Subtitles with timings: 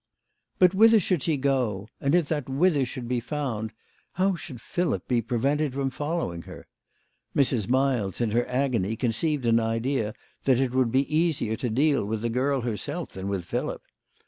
[0.57, 3.71] But whither should she go, and if that "whither" should be found,
[4.13, 6.65] how should Philip be prevented from following her?
[7.35, 7.69] Mrs.
[7.69, 12.23] Miles, in her agony, conceived an idea that it would be easier to deal with
[12.23, 13.83] the girl herself than with Philip.